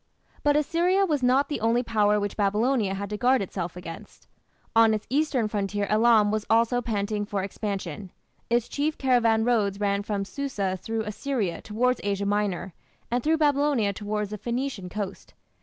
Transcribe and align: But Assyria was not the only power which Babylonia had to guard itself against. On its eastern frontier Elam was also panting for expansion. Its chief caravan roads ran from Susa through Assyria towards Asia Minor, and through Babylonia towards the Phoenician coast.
But 0.41 0.55
Assyria 0.57 1.05
was 1.05 1.21
not 1.21 1.47
the 1.47 1.59
only 1.61 1.83
power 1.83 2.19
which 2.19 2.35
Babylonia 2.35 2.95
had 2.95 3.11
to 3.11 3.17
guard 3.17 3.39
itself 3.39 3.75
against. 3.75 4.27
On 4.75 4.95
its 4.95 5.05
eastern 5.11 5.47
frontier 5.47 5.85
Elam 5.91 6.31
was 6.31 6.43
also 6.49 6.81
panting 6.81 7.23
for 7.23 7.43
expansion. 7.43 8.09
Its 8.49 8.67
chief 8.67 8.97
caravan 8.97 9.43
roads 9.45 9.79
ran 9.79 10.01
from 10.01 10.25
Susa 10.25 10.75
through 10.75 11.01
Assyria 11.03 11.61
towards 11.61 12.01
Asia 12.03 12.25
Minor, 12.25 12.73
and 13.11 13.23
through 13.23 13.37
Babylonia 13.37 13.93
towards 13.93 14.31
the 14.31 14.39
Phoenician 14.39 14.89
coast. 14.89 15.35